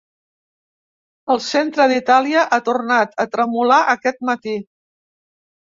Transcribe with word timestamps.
El 1.33 1.41
centre 1.49 1.87
d’Itàlia 1.93 2.47
ha 2.49 2.59
tornat 2.71 3.15
a 3.25 3.29
tremolar 3.37 3.81
aquest 3.97 4.27
matí. 4.33 4.61